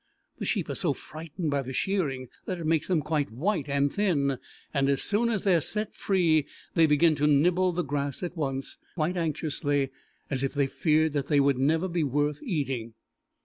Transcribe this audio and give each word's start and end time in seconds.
The 0.39 0.45
sheep 0.47 0.67
are 0.67 0.73
so 0.73 0.93
frightened 0.93 1.51
by 1.51 1.61
the 1.61 1.73
shearing 1.73 2.29
that 2.47 2.57
it 2.57 2.65
makes 2.65 2.87
them 2.87 3.01
quite 3.03 3.29
white 3.29 3.69
and 3.69 3.93
thin, 3.93 4.39
and 4.73 4.89
as 4.89 5.03
soon 5.03 5.29
as 5.29 5.43
they 5.43 5.53
are 5.53 5.61
set 5.61 5.93
free 5.93 6.47
they 6.73 6.87
begin 6.87 7.13
to 7.17 7.27
nibble 7.27 7.71
the 7.71 7.83
grass 7.83 8.23
at 8.23 8.35
once, 8.35 8.79
quite 8.95 9.15
anxiously, 9.15 9.91
as 10.27 10.43
if 10.43 10.55
they 10.55 10.65
feared 10.65 11.13
that 11.13 11.27
they 11.27 11.39
would 11.39 11.59
never 11.59 11.87
be 11.87 12.03
worth 12.03 12.41
eating. 12.41 12.95